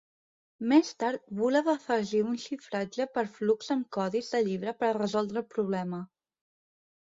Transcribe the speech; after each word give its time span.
Més 0.69 0.87
tard, 1.01 1.23
Vula 1.41 1.59
va 1.67 1.75
afegir 1.81 2.21
un 2.27 2.39
xifratge 2.45 3.07
per 3.19 3.25
flux 3.35 3.69
amb 3.77 3.87
codis 3.99 4.31
de 4.37 4.43
llibre 4.49 4.75
per 4.81 4.89
a 4.91 4.97
resoldre 4.99 5.43
el 5.45 5.47
problema. 5.55 6.03